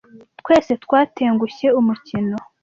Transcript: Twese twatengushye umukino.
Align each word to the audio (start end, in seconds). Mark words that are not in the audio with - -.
Twese 0.41 0.71
twatengushye 0.83 1.67
umukino. 1.79 2.37